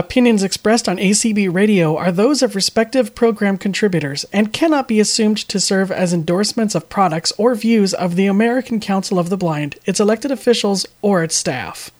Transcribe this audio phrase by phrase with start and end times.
[0.00, 5.36] Opinions expressed on ACB Radio are those of respective program contributors and cannot be assumed
[5.36, 9.76] to serve as endorsements of products or views of the American Council of the Blind,
[9.84, 11.90] its elected officials, or its staff.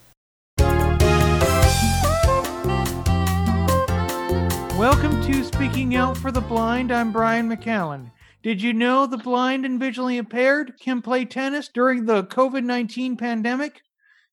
[4.78, 6.90] Welcome to Speaking Out for the Blind.
[6.90, 8.12] I'm Brian McCallan.
[8.42, 13.18] Did you know the blind and visually impaired can play tennis during the COVID 19
[13.18, 13.82] pandemic?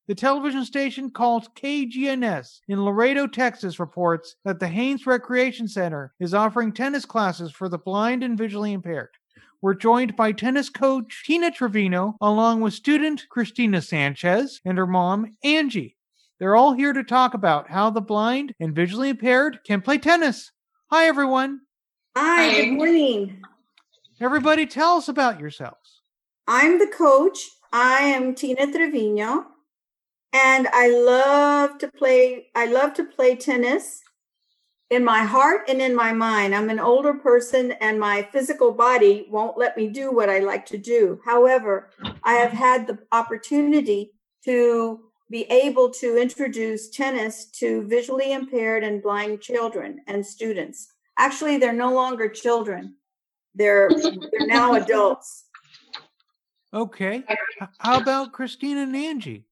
[0.08, 6.32] The television station called KGNS in Laredo, Texas reports that the Haynes Recreation Center is
[6.32, 9.10] offering tennis classes for the blind and visually impaired.
[9.60, 15.36] We're joined by tennis coach Tina Trevino, along with student Christina Sanchez and her mom,
[15.44, 15.94] Angie.
[16.38, 20.52] They're all here to talk about how the blind and visually impaired can play tennis.
[20.90, 21.60] Hi, everyone.
[22.16, 23.42] Hi, good morning.
[24.22, 26.00] Everybody, tell us about yourselves.
[26.46, 27.38] I'm the coach.
[27.74, 29.48] I am Tina Trevino
[30.32, 34.02] and I love to play I love to play tennis
[34.90, 36.54] in my heart and in my mind.
[36.54, 40.64] I'm an older person and my physical body won't let me do what I like
[40.66, 41.20] to do.
[41.24, 41.90] However,
[42.22, 44.12] I have had the opportunity
[44.44, 50.88] to be able to introduce tennis to visually impaired and blind children and students.
[51.18, 52.94] Actually, they're no longer children.
[53.54, 55.44] They're they're now adults.
[56.72, 57.24] Okay.
[57.78, 59.44] How about Christina and Angie?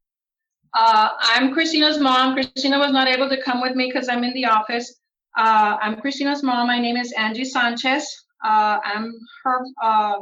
[0.75, 2.35] Uh, I'm Christina's mom.
[2.35, 5.01] Christina was not able to come with me because I'm in the office.
[5.37, 6.67] Uh, I'm Christina's mom.
[6.67, 8.07] My name is Angie Sanchez.
[8.45, 9.13] Uh, I'm
[9.45, 9.61] her.
[9.83, 10.15] Uh,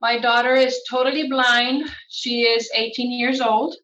[0.00, 1.90] my daughter is totally blind.
[2.08, 3.76] She is 18 years old.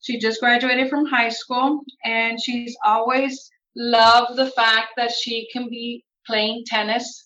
[0.00, 5.68] She just graduated from high school, and she's always loved the fact that she can
[5.68, 7.24] be playing tennis.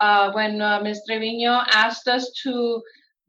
[0.00, 1.02] Uh, when uh, Ms.
[1.06, 2.80] Trevino asked us to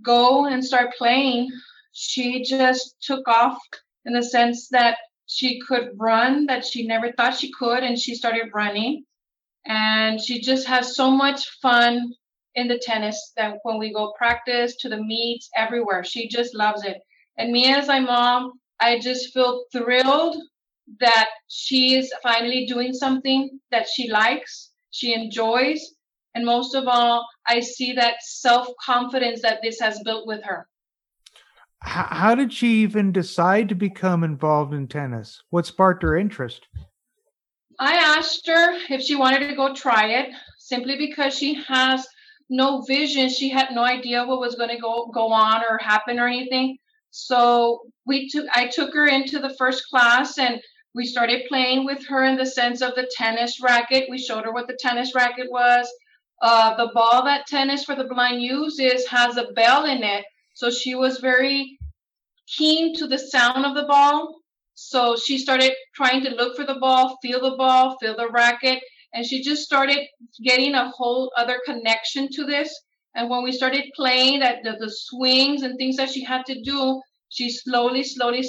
[0.04, 1.50] go and start playing,
[1.92, 3.58] she just took off
[4.06, 8.16] in the sense that she could run that she never thought she could and she
[8.16, 9.06] started running.
[9.66, 12.14] And she just has so much fun
[12.56, 16.84] in the tennis that when we go practice to the meets everywhere she just loves
[16.84, 16.98] it.
[17.38, 20.36] And me as my mom i just feel thrilled
[21.00, 25.80] that she is finally doing something that she likes she enjoys.
[26.36, 30.68] And most of all i see that self-confidence that this has built with her
[31.82, 35.42] how, how did she even decide to become involved in tennis?
[35.50, 36.68] What sparked her interest?
[37.80, 42.08] I asked her if she wanted to go try it simply because she has
[42.50, 43.30] no vision.
[43.30, 46.78] She had no idea what was going to go go on or happen or anything.
[47.10, 50.62] So we took I took her into the first class and
[50.94, 54.10] we started playing with her in the sense of the tennis racket.
[54.10, 55.92] We showed her what the tennis racket was.
[56.42, 60.26] Uh, the ball that tennis for the blind uses has a bell in it
[60.62, 61.80] so she was very
[62.56, 64.36] keen to the sound of the ball.
[64.76, 68.80] So she started trying to look for the ball, feel the ball, feel the racket,
[69.12, 69.98] and she just started
[70.44, 72.70] getting a whole other connection to this.
[73.16, 76.62] And when we started playing that the, the swings and things that she had to
[76.62, 78.48] do, she slowly, slowly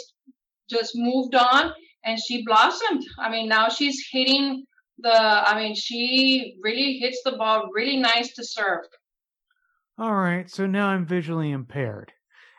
[0.68, 1.72] just moved on
[2.04, 3.04] and she blossomed.
[3.18, 4.64] I mean, now she's hitting
[4.98, 5.16] the,
[5.50, 8.84] I mean, she really hits the ball really nice to serve.
[10.02, 12.12] All right, so now I'm visually impaired.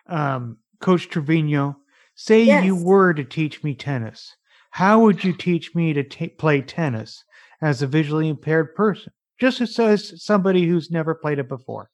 [0.08, 1.76] Um, Coach Trevino,
[2.16, 2.64] say Yes.
[2.64, 4.34] you were to teach me tennis.
[4.72, 7.22] How would you teach me to ta play tennis
[7.62, 9.12] as a visually impaired person?
[9.42, 11.90] Just as, as somebody who's never played it before.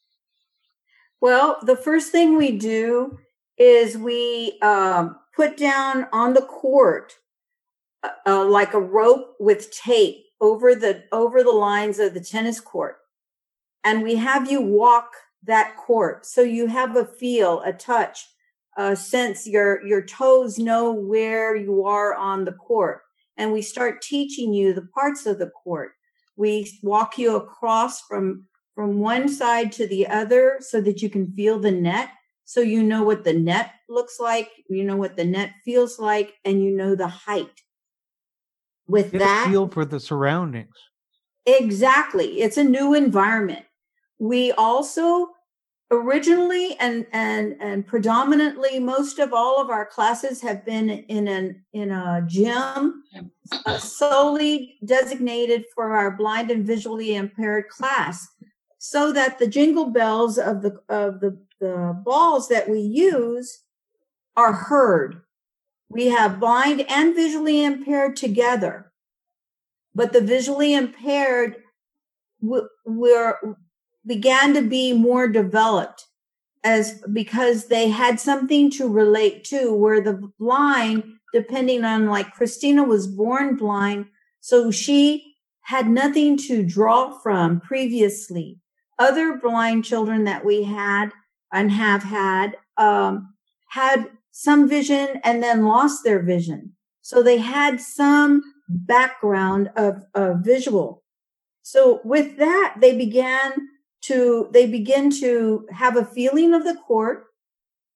[1.19, 3.17] Well, the first thing we do
[3.57, 7.13] is we um, put down on the court
[8.03, 12.59] uh, uh, like a rope with tape over the over the lines of the tennis
[12.59, 12.97] court,
[13.83, 15.11] and we have you walk
[15.43, 18.27] that court so you have a feel, a touch,
[18.77, 19.47] a sense.
[19.47, 23.01] Your your toes know where you are on the court,
[23.37, 25.91] and we start teaching you the parts of the court.
[26.35, 28.47] We walk you across from
[28.79, 32.11] from one side to the other so that you can feel the net
[32.45, 36.35] so you know what the net looks like you know what the net feels like
[36.45, 37.61] and you know the height
[38.87, 40.73] with Get that feel for the surroundings.
[41.45, 43.65] exactly it's a new environment
[44.19, 45.29] we also
[45.91, 51.63] originally and and and predominantly most of all of our classes have been in an
[51.73, 53.03] in a gym
[53.65, 58.27] uh, solely designated for our blind and visually impaired class
[58.77, 63.63] so that the jingle bells of the of the, the balls that we use
[64.37, 65.21] are heard.
[65.89, 68.89] We have blind and visually impaired together
[69.95, 71.57] but the visually impaired
[72.41, 73.57] were
[74.09, 76.07] began to be more developed
[76.65, 81.03] as because they had something to relate to where the blind
[81.33, 84.07] depending on like christina was born blind
[84.41, 88.59] So she had nothing to draw from previously.
[88.97, 91.11] Other blind children that we had
[91.53, 93.33] and have had um,
[93.69, 96.73] had some vision and then lost their vision.
[97.01, 101.03] So they had some background of, of visual.
[101.61, 103.53] So with that, they began
[104.01, 107.25] to, they begin to have a feeling of the court.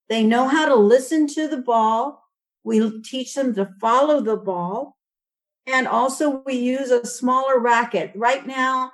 [0.09, 2.23] They know how to listen to the ball.
[2.63, 4.97] We teach them to follow the ball.
[5.65, 8.11] And also we use a smaller racket.
[8.15, 8.91] Right now,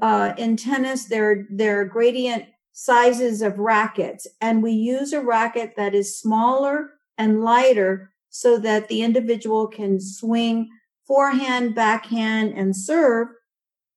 [0.00, 5.74] uh, in tennis, there, there are gradient sizes of rackets and we use a racket
[5.76, 10.68] that is smaller and lighter so that the individual can swing
[11.06, 13.28] forehand, backhand, and serve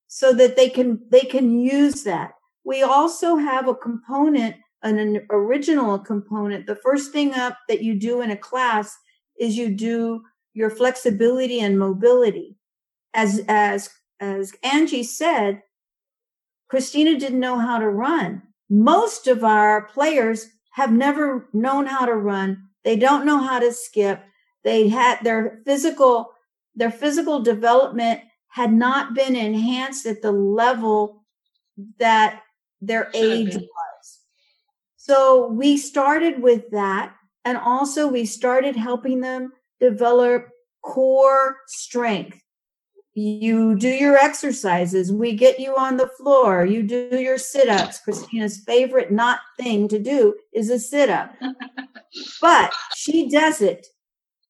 [0.08, 2.35] so that they can, they can use that.
[2.66, 6.66] We also have a component, an, original component.
[6.66, 8.98] The first thing up that you do in a class
[9.40, 10.24] is you do
[10.54, 12.58] your flexibility and mobility.
[13.14, 13.90] As, as,
[14.20, 15.62] as Angie said,
[16.68, 18.42] Christina didn't know how to run.
[18.70, 22.70] Most of our players have never known how to run.
[22.84, 24.24] They don't know how to skip.
[24.64, 26.32] They had their physical,
[26.76, 31.24] their physical development had not been enhanced at the level
[32.00, 32.42] that
[32.82, 34.20] their age was.
[34.98, 37.16] So we started with that.
[37.44, 40.48] And also we started helping them develop
[40.82, 42.42] core strength.
[43.14, 45.12] You do your exercises.
[45.12, 46.66] We get you on the floor.
[46.66, 48.00] You do your sit ups.
[48.00, 51.34] Christina's favorite not thing to do is a sit up,
[52.42, 53.88] but she does it.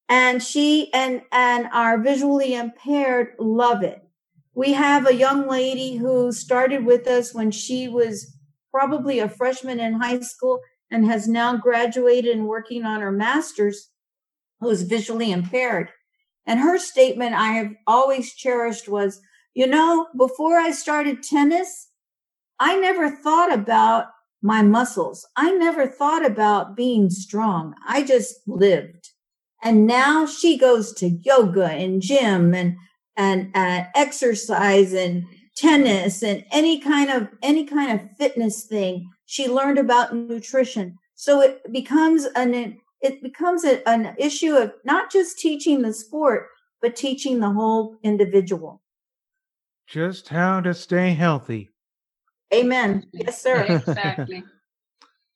[0.10, 4.05] And she and, and our visually impaired love it.
[4.56, 8.38] We have a young lady who started with us when she was
[8.72, 13.90] probably a freshman in high school and has now graduated and working on her master's
[14.62, 15.90] who is visually impaired.
[16.46, 19.20] And her statement I have always cherished was,
[19.54, 21.90] you know, before I started tennis,
[22.58, 24.06] I never thought about
[24.42, 25.28] my muscles.
[25.36, 27.74] I never thought about being strong.
[27.86, 29.10] I just lived.
[29.62, 32.78] And now she goes to yoga and gym and,
[33.18, 35.26] and, and exercise and
[35.56, 39.10] tennis and any kind of, any kind of fitness thing.
[39.26, 40.98] She learned about nutrition.
[41.16, 46.48] So it becomes an it becomes a, an issue of not just teaching the sport,
[46.82, 48.82] but teaching the whole individual.
[49.86, 51.70] Just how to stay healthy.
[52.54, 53.06] Amen.
[53.14, 53.66] Yes, sir.
[53.88, 54.44] Exactly.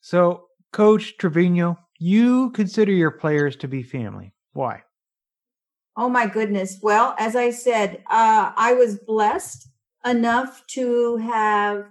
[0.02, 4.34] so, Coach Trevino, you consider your players to be family.
[4.54, 4.82] Why?
[6.00, 6.80] Oh my goodness.
[6.82, 9.68] Well, as I said, uh, I was blessed
[10.06, 11.88] enough to have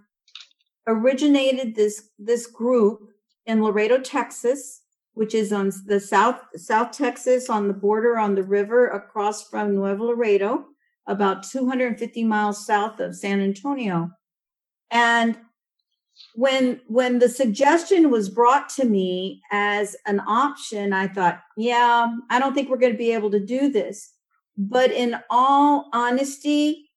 [0.87, 3.11] originated this this group
[3.45, 4.81] in Laredo, Texas,
[5.13, 9.75] which is on the south South Texas on the border on the river across from
[9.75, 10.65] Nuevo Laredo,
[11.07, 14.11] about 250 miles south of San Antonio.
[14.91, 15.37] And
[16.39, 22.39] when when the suggestion was brought to me as an option, I thought, yeah, I
[22.39, 24.13] don't think we're going to be able to do this.
[24.57, 26.91] But in all honesty,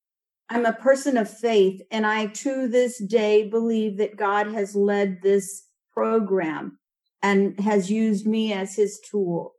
[0.48, 5.24] I'm a person of faith, and I to this day believe that God has led
[5.24, 6.78] this program
[7.24, 9.56] and has used me as his tool.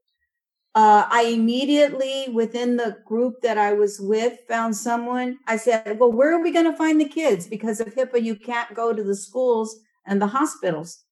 [0.74, 5.38] Uh, I immediately, within the group that I was with, found someone.
[5.46, 7.46] I said, Well, where are we going to find the kids?
[7.46, 11.04] Because of HIPAA, you can't go to the schools and the hospitals.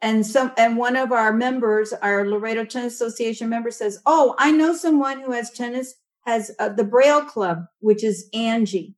[0.00, 4.52] And some, and one of our members, our Laredo Tennis Association member says, Oh, I
[4.52, 5.94] know someone who has tennis,
[6.24, 8.94] has uh, the Braille Club, which is Angie.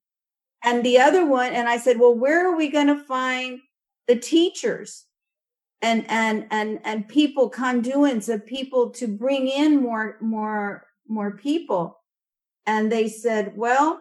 [0.63, 3.61] And the other one, and I said, Well, where are we going to find
[4.09, 5.07] the teachers?
[5.83, 12.01] And and and and people conduits of people to bring in more more more people.
[12.67, 14.01] And they said well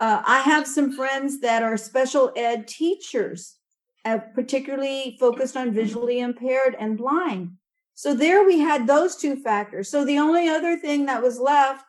[0.00, 3.56] uh, i have some friends that are special ed teachers
[4.04, 7.50] uh, particularly focused on visually impaired and blind.
[7.94, 9.90] So there we had those two factors.
[9.90, 11.84] So the only other thing that was left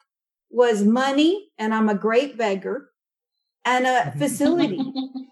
[0.50, 2.87] was money and i'm a great beggar
[3.68, 4.80] and a facility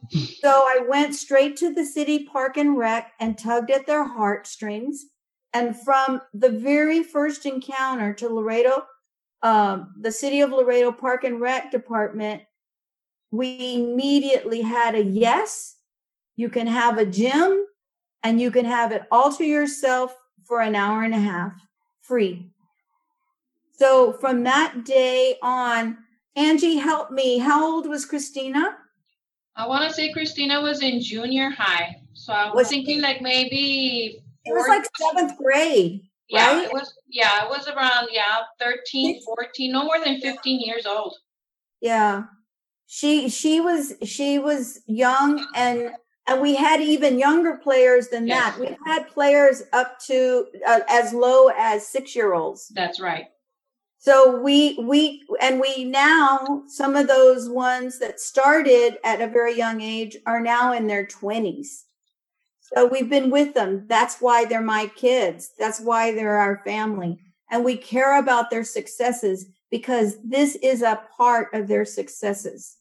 [0.09, 5.05] so I went straight to the city park and rec and tugged at their heartstrings.
[5.53, 8.85] And from the very first encounter to Laredo,
[9.41, 12.43] um, the city of Laredo Park and Rec Department,
[13.31, 15.77] we immediately had a yes.
[16.35, 17.65] You can have a gym
[18.23, 21.53] and you can have it all to yourself for an hour and a half
[22.01, 22.51] free.
[23.77, 25.97] So from that day on,
[26.35, 27.37] Angie help me.
[27.37, 28.77] How old was Christina?
[29.55, 31.95] I want to say Christina was in junior high.
[32.13, 34.21] So I was, was thinking like maybe.
[34.43, 36.01] It was like seventh grade.
[36.29, 36.65] Yeah, right?
[36.65, 36.93] it was.
[37.09, 41.15] Yeah, it was around yeah 13, 14, no more than 15 years old.
[41.81, 42.23] Yeah.
[42.87, 45.91] She she was she was young and
[46.27, 48.57] and we had even younger players than Yes.
[48.57, 48.59] that.
[48.59, 52.71] We've had players up to uh, as low as 6-year-olds.
[52.73, 53.25] That's right.
[54.05, 59.57] So we we and we now some of those ones that started at a very
[59.57, 61.85] young age are now in their 20s.
[62.61, 63.87] So we've been with them.
[63.87, 65.53] That's why they're my kids.
[65.57, 67.17] That's why they're our family.
[67.49, 72.77] And we care about their successes because this is a part of their successes.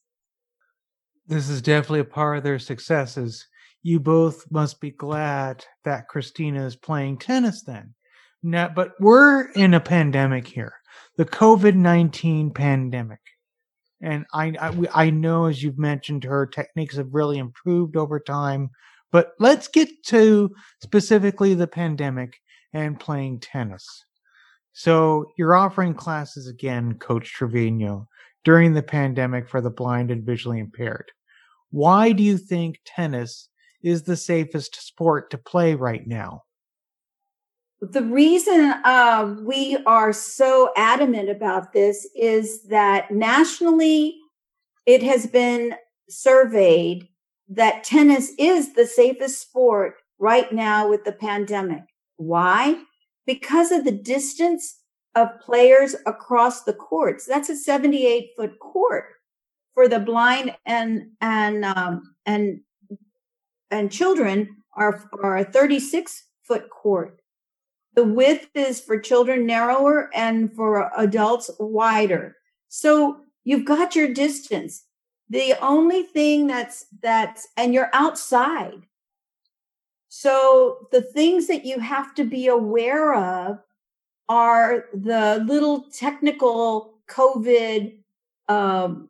[1.26, 3.46] This is definitely a part of their successes.
[3.82, 7.94] You both must be glad that Christina is playing tennis then.
[8.42, 10.74] Now, but we're in a pandemic here,
[11.16, 13.20] the COVID 19 pandemic.
[14.00, 18.70] And I, I, I know, as you've mentioned, her techniques have really improved over time.
[19.10, 20.50] But let's get to
[20.82, 22.40] specifically the pandemic
[22.72, 23.86] and playing tennis.
[24.72, 28.08] So you're offering classes again, Coach Trevino,
[28.42, 31.12] during the pandemic for the blind and visually impaired.
[31.70, 33.48] Why do you think tennis
[33.82, 36.42] is the safest sport to play right now?
[37.80, 44.16] The reason uh, we are so adamant about this is that nationally,
[44.86, 45.74] it has been
[46.08, 47.08] surveyed
[47.48, 51.82] that tennis is the safest sport right now with the pandemic.
[52.16, 52.80] Why?
[53.26, 54.80] Because of the distance
[55.14, 57.26] of players across the courts.
[57.26, 59.06] That's a 78 foot court
[59.72, 62.60] for the blind and and um, and
[63.70, 67.20] and children are are a 36 foot court.
[67.94, 72.36] The width is for children narrower and for adults wider.
[72.68, 74.84] So you've got your distance.
[75.30, 78.86] The only thing that's that's and you're outside.
[80.08, 83.58] So the things that you have to be aware of
[84.28, 87.98] are the little technical COVID
[88.48, 89.08] um,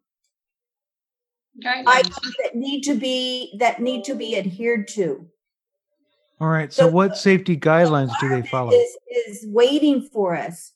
[1.64, 5.26] items that need to be that need to be adhered to.
[6.40, 6.72] All right.
[6.72, 8.72] So, So what safety guidelines do they follow?
[8.72, 10.72] Is is waiting for us.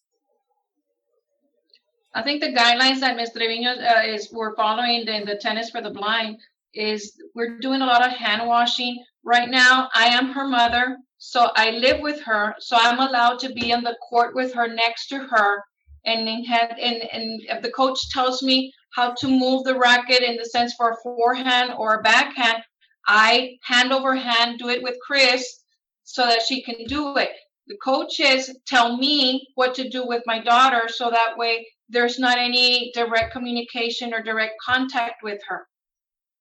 [2.15, 3.31] I think the guidelines that Ms.
[3.37, 6.39] Trevino uh, is we're following in the tennis for the blind
[6.75, 9.89] is we're doing a lot of hand washing right now.
[9.95, 13.83] I am her mother, so I live with her, so I'm allowed to be on
[13.83, 15.63] the court with her next to her.
[16.07, 20.23] And in head, and and if the coach tells me how to move the racket
[20.23, 22.63] in the sense for a forehand or a backhand,
[23.09, 25.63] I hand over hand do it with Chris
[26.05, 27.31] so that she can do it.
[27.67, 32.39] The coaches tell me what to do with my daughter so that way there's not
[32.39, 35.67] any direct communication or direct contact with her.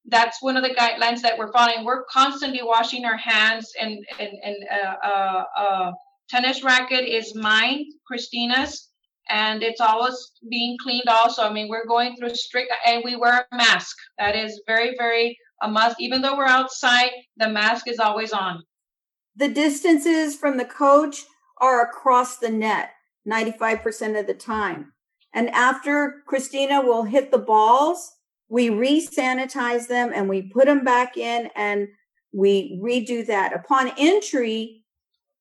[0.05, 1.83] That's one of the guidelines that we're following.
[1.83, 5.91] We're constantly washing our hands, and and and uh, uh, uh,
[6.29, 8.89] tennis racket is mine, Christina's,
[9.29, 10.15] and it's always
[10.49, 11.09] being cleaned.
[11.09, 13.97] Also, I mean, we're going through strict, and we wear a mask.
[14.17, 15.99] That is very, very a must.
[15.99, 18.63] Even though we're outside, the mask is always on.
[19.35, 21.25] The distances from the coach
[21.59, 22.91] are across the net
[23.27, 24.93] 95% of the time.
[25.33, 28.11] And after Christina will hit the balls,
[28.49, 31.87] we re-sanitize them and we put them back in and
[32.31, 33.53] we redo that.
[33.53, 34.83] Upon entry,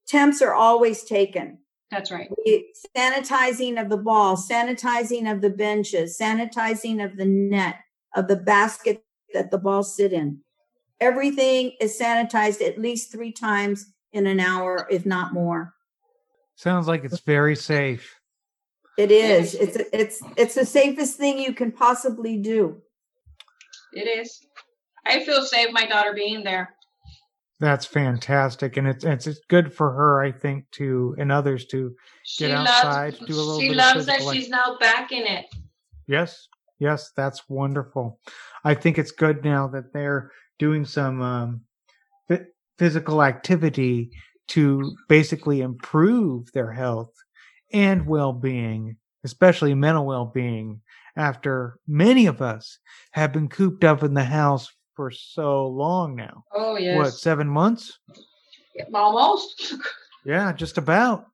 [0.07, 1.59] temps are always taken.
[1.91, 2.29] That's right.
[2.45, 7.77] We- sanitizing of the ball, sanitizing of the benches, sanitizing of the net,
[8.15, 10.41] of the basket that the balls sit in.
[11.01, 15.75] Everything is sanitized at least three times in an hour, if not more.
[16.55, 18.19] Sounds like it's very safe.
[18.97, 19.55] It is.
[19.55, 22.81] It's it's it's the safest thing you can possibly do.
[23.93, 24.41] It is.
[25.05, 26.75] I feel safe my daughter being there.
[27.61, 31.95] That's fantastic, and it's it's it's good for her, I think, to and others to
[32.25, 35.13] She outside, loves, do a little she bit of loves that physical she's now back
[35.13, 35.47] in it.
[36.07, 38.21] Yes, yes, that's wonderful.
[38.65, 41.61] I think it's good now that they're doing some um,
[42.29, 42.47] phy-
[42.79, 44.11] physical activity
[44.49, 47.13] to basically improve their health
[47.73, 50.81] and well-being, especially mental well-being.
[51.17, 52.79] After many of us
[53.13, 56.97] have been cooped up in the house for so long now, Oh yes.
[56.97, 57.99] what seven months?
[58.95, 59.75] Almost.
[60.25, 61.27] Yeah, just about.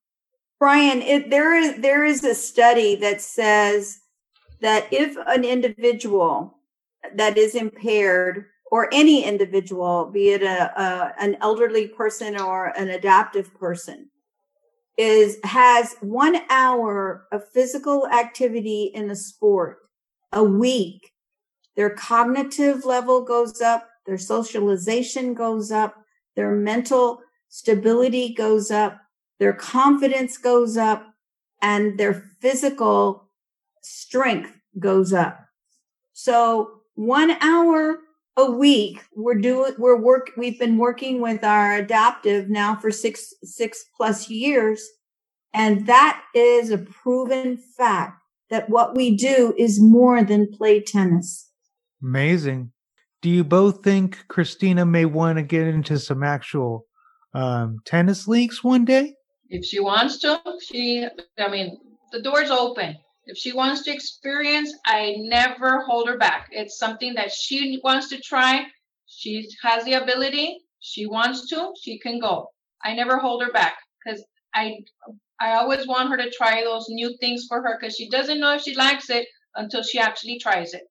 [0.60, 3.98] Brian, it, there is there is a study that says
[4.62, 6.58] that if an individual
[7.14, 12.88] that is impaired, or any individual, be it a, a an elderly person or an
[12.88, 14.08] adaptive person,
[14.96, 19.80] is has one hour of physical activity in a sport
[20.32, 21.12] a week,
[21.76, 25.94] their cognitive level goes up, their socialization goes up,
[26.34, 28.98] their mental stability goes up,
[29.38, 31.14] their confidence goes up,
[31.60, 33.28] and their physical
[33.82, 35.38] strength goes up.
[36.12, 37.98] So one hour
[38.36, 43.32] a week we're doing we're work we've been working with our adaptive now for six
[43.42, 44.82] six plus years.
[45.52, 51.50] And that is a proven fact that what we do is more than play tennis.
[52.02, 52.72] Amazing.
[53.20, 56.86] Do you both think christina may want to get into some actual
[57.34, 59.14] um, tennis leagues one day?
[59.50, 61.06] If she wants to she
[61.38, 61.78] i mean
[62.12, 66.48] the door's open if she wants to experience, I never hold her back.
[66.50, 68.66] It's something that she wants to try.
[69.06, 70.58] She has the ability.
[70.80, 71.72] She wants to.
[71.80, 72.48] She can go.
[72.84, 74.24] I never hold her back because
[74.54, 74.78] I
[75.40, 78.54] I always want her to try those new things for her because she doesn't know
[78.54, 80.82] if she likes it until she actually tries it.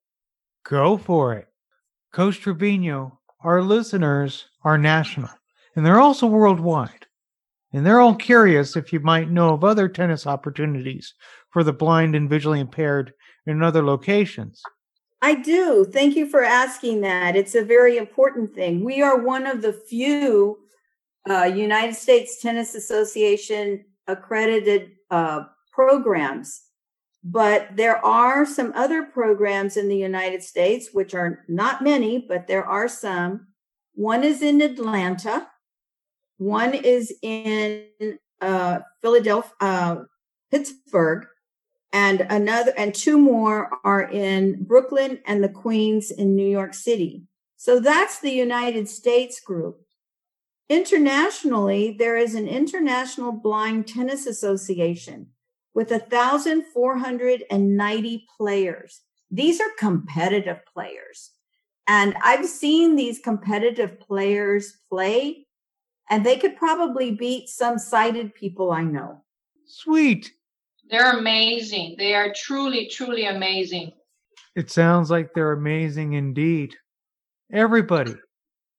[0.63, 1.47] Go for it.
[2.13, 5.29] Coach Trevino, our listeners are national
[5.75, 7.07] and they're also worldwide.
[7.73, 11.13] And they're all curious if you might know of other tennis opportunities
[11.51, 13.13] for the blind and visually impaired
[13.45, 14.61] in other locations?
[15.21, 15.85] I do.
[15.85, 17.35] Thank you for asking that.
[17.35, 18.83] It's a very important thing.
[18.83, 20.57] We are one of the few
[21.29, 26.63] uh, United States Tennis Association accredited uh, programs,
[27.23, 32.47] but there are some other programs in the United States, which are not many, but
[32.47, 33.47] there are some.
[33.93, 35.47] One is in Atlanta,
[36.41, 37.85] one is in
[38.41, 39.97] uh, Philadelphia, uh,
[40.49, 41.27] Pittsburgh,
[41.93, 47.27] and another and two more are in Brooklyn and the Queens in New York City.
[47.57, 49.81] So that's the United States group.
[50.67, 55.27] Internationally, there is an International Blind Tennis Association
[55.75, 59.01] with 1,490 players.
[59.29, 61.33] These are competitive players.
[61.85, 65.45] And I've seen these competitive players play,
[66.11, 69.23] and they could probably beat some sighted people I know.
[69.65, 70.29] Sweet.
[70.89, 71.95] They're amazing.
[71.97, 73.93] They are truly, truly amazing.
[74.53, 76.75] It sounds like they're amazing indeed.
[77.53, 78.13] Everybody,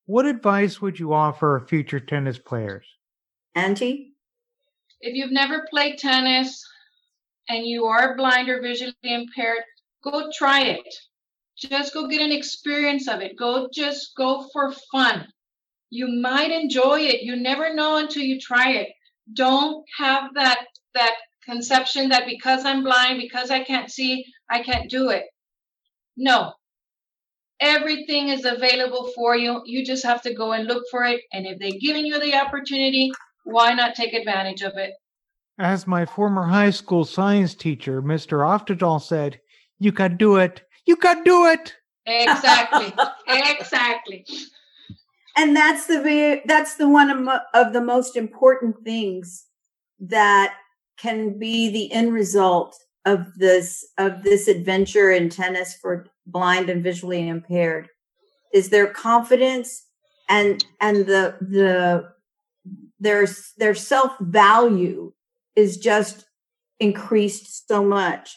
[0.05, 2.87] what advice would you offer future tennis players?
[3.55, 4.13] Angie?
[5.01, 6.63] If you've never played tennis
[7.49, 9.63] and you are blind or visually impaired,
[10.05, 10.87] go try it.
[11.57, 13.39] Just go get an experience of it.
[13.39, 15.27] Go just go for fun.
[15.95, 17.21] You might enjoy it.
[17.21, 18.89] You never know until you try it.
[19.35, 24.89] Don't have that that conception that because I'm blind, because I can't see, I can't
[24.89, 25.25] do it.
[26.17, 26.55] No.
[27.61, 29.61] Everything is available for you.
[29.67, 31.21] You just have to go and look for it.
[31.31, 33.13] And if they're giving you the opportunity,
[33.45, 34.95] why not take advantage of it?
[35.59, 38.39] As my former high school science teacher, Mr.
[38.39, 39.41] Oftedal, said,
[39.79, 40.63] you can do it.
[40.87, 41.75] You can do it.
[42.07, 42.95] Exactly.
[43.29, 44.25] exactly.
[45.37, 49.47] And that's the that's the one of the most important things
[50.01, 50.55] that
[50.99, 56.83] can be the end result of this of this adventure in tennis for blind and
[56.83, 57.89] visually impaired
[58.53, 59.87] is their confidence
[60.29, 62.13] and and the the
[63.01, 65.13] their their self value
[65.57, 66.27] is just
[66.79, 68.37] increased so much.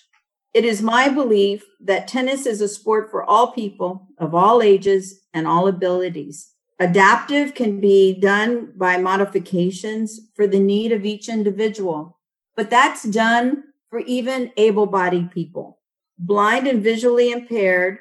[0.53, 5.21] It is my belief that tennis is a sport for all people of all ages
[5.33, 12.15] and all abilities adaptive can be done by modifications for the need of each individual
[12.55, 15.79] but that's done for even able bodied people.
[16.17, 17.99] Blind and visually impaired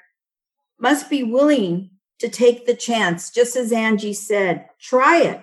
[0.78, 5.40] must be willing to take the chance, just as Angie said, try it.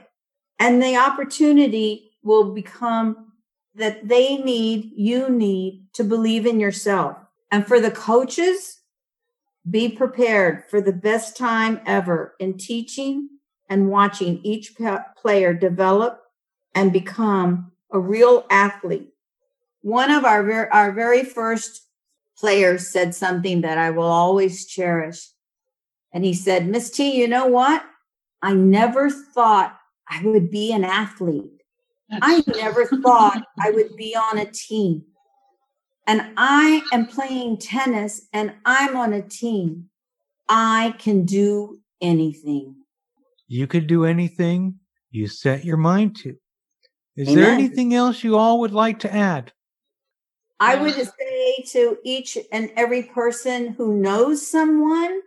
[0.59, 3.33] And the opportunity will become
[3.75, 7.17] that they need, you need to believe in yourself.
[7.51, 8.80] And for the coaches,
[9.69, 13.29] be prepared for the best time ever in teaching
[13.69, 14.73] and watching each
[15.17, 16.21] player develop
[16.73, 19.09] and become a real athlete.
[19.81, 21.87] One of our, our very first
[22.37, 25.29] players said something that I will always cherish.
[26.13, 27.83] And he said, Miss T, you know what?
[28.41, 29.77] I never thought
[30.09, 31.61] I would be an athlete.
[32.11, 35.05] I never thought I would be on a team.
[36.07, 39.89] And I am playing tennis and I'm on a team.
[40.49, 42.75] I can do anything.
[43.47, 44.79] You could do anything
[45.11, 46.35] you set your mind to.
[47.15, 47.43] Is Amen.
[47.43, 49.51] there anything else you all would like to add?
[50.59, 55.21] I would say to each and every person who knows someone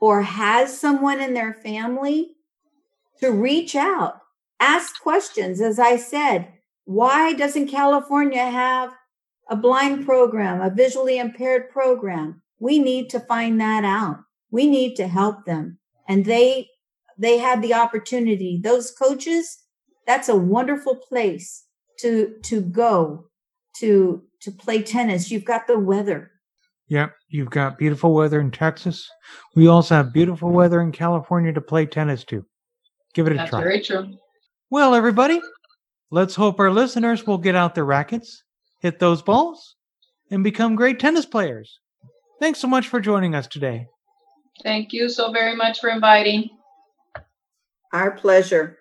[0.00, 2.36] or has someone in their family
[3.20, 4.20] to reach out,
[4.60, 5.60] ask questions.
[5.60, 6.52] As I said,
[6.84, 8.94] why doesn't California have
[9.48, 12.42] a blind program, a visually impaired program?
[12.58, 14.18] We need to find that out.
[14.50, 15.78] We need to help them.
[16.08, 16.68] And they,
[17.18, 18.60] they had the opportunity.
[18.62, 19.58] Those coaches
[20.06, 21.64] that's a wonderful place
[21.98, 23.26] to to go
[23.78, 25.30] to to play tennis.
[25.30, 26.30] You've got the weather.
[26.88, 29.08] Yep, you've got beautiful weather in Texas.
[29.56, 32.44] We also have beautiful weather in California to play tennis to.
[33.12, 33.60] Give it a That's try.
[33.60, 34.14] very true.
[34.70, 35.40] Well, everybody,
[36.12, 38.44] let's hope our listeners will get out their rackets,
[38.80, 39.76] hit those balls,
[40.30, 41.80] and become great tennis players.
[42.40, 43.86] Thanks so much for joining us today.
[44.62, 46.50] Thank you so very much for inviting.
[47.92, 48.78] Our pleasure.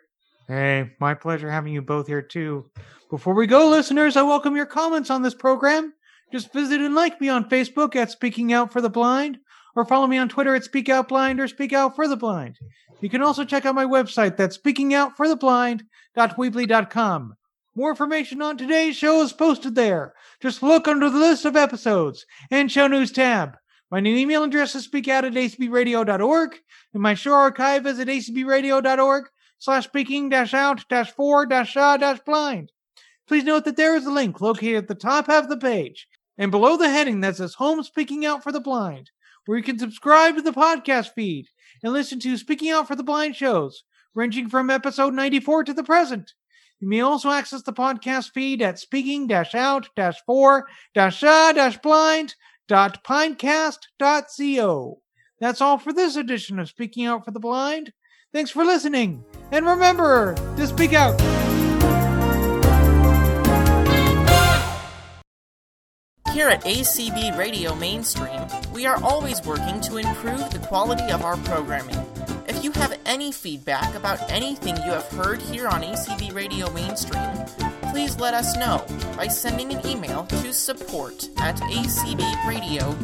[0.48, 2.70] Hey, my pleasure having you both here too.
[3.10, 5.94] Before we go, listeners, I welcome your comments on this program.
[6.32, 9.38] Just visit and like me on Facebook at Speaking Out for the Blind,
[9.76, 12.58] or follow me on Twitter at Speak Out Blind or Speak Out for the Blind.
[13.02, 17.36] You can also check out my website that's speakingoutfortheblind.weebly.com.
[17.78, 20.14] More information on today's show is posted there.
[20.42, 23.58] Just look under the list of episodes and show news tab.
[23.92, 26.56] My new email address is speakout at acbradio.org,
[26.94, 29.26] and my show archive is at acbradio.org
[29.60, 32.72] slash speaking dash out dash four dash ah dash blind.
[33.28, 36.08] Please note that there is a link located at the top half of the page
[36.38, 39.12] and below the heading that says Home Speaking Out for the Blind,
[39.48, 41.48] where you can subscribe to the podcast feed
[41.84, 43.84] and listen to Speaking Out for the Blind shows,
[44.14, 46.34] ranging from episode 94 to the present.
[46.80, 49.88] You may also access the podcast feed at speaking out
[50.26, 52.36] four ah blind.
[55.40, 57.94] That's all for this edition of Speaking Out for the Blind.
[58.34, 61.20] Thanks for listening, and remember to speak out.
[66.34, 68.42] Here at ACB Radio Mainstream,
[68.74, 71.96] we are always working to improve the quality of our programming.
[72.66, 77.46] You have any feedback about anything you have heard here on ACB Radio Mainstream,
[77.92, 78.84] please let us know
[79.16, 82.96] by sending an email to support at acbradio.org.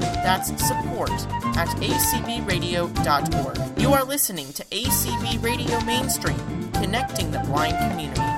[0.00, 1.10] That's support
[1.54, 3.58] at acbradio.org.
[3.78, 8.35] You are listening to ACB Radio Mainstream, connecting the blind community.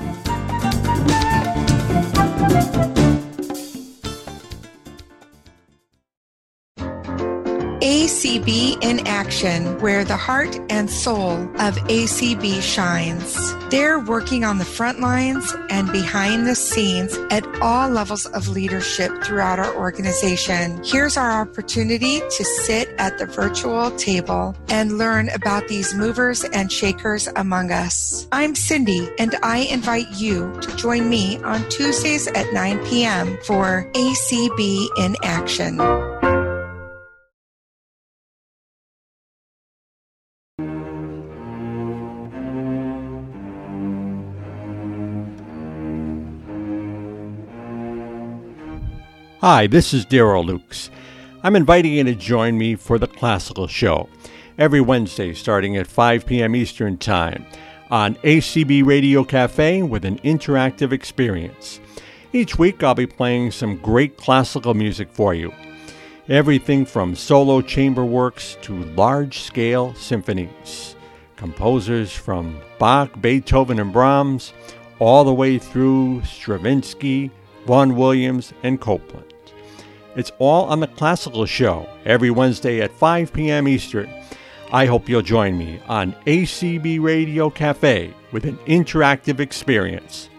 [8.49, 13.37] ACB in action, where the heart and soul of ACB shines.
[13.69, 19.23] They're working on the front lines and behind the scenes at all levels of leadership
[19.23, 20.81] throughout our organization.
[20.83, 26.71] Here's our opportunity to sit at the virtual table and learn about these movers and
[26.71, 28.27] shakers among us.
[28.31, 33.37] I'm Cindy, and I invite you to join me on Tuesdays at 9 p.m.
[33.43, 36.18] for ACB in action.
[49.41, 50.89] Hi, this is Daryl Lukes.
[51.43, 54.09] I'm inviting you to join me for the Classical Show
[54.57, 56.57] every Wednesday starting at 5 p.m.
[56.57, 57.45] Eastern Time
[57.89, 61.79] on ACB Radio Cafe with an interactive experience.
[62.33, 65.53] Each week I'll be playing some great classical music for you.
[66.27, 70.97] Everything from solo chamber works to large scale symphonies.
[71.37, 74.51] Composers from Bach, Beethoven, and Brahms,
[74.99, 77.31] all the way through Stravinsky,
[77.65, 79.25] Vaughan Williams, and Copland.
[80.15, 83.67] It's all on the Classical Show every Wednesday at 5 p.m.
[83.67, 84.09] Eastern.
[84.71, 90.29] I hope you'll join me on ACB Radio Cafe with an interactive experience.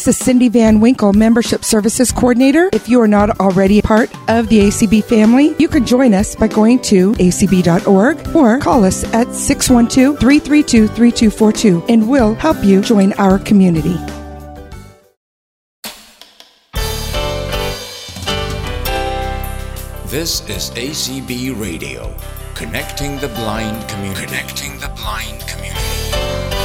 [0.00, 2.70] This is Cindy Van Winkle, Membership Services Coordinator.
[2.72, 6.48] If you are not already part of the ACB family, you can join us by
[6.48, 13.12] going to acb.org or call us at 612 332 3242 and we'll help you join
[13.18, 13.92] our community.
[20.06, 22.16] This is ACB Radio,
[22.54, 24.24] connecting the blind community.
[24.24, 26.59] Connecting the blind community.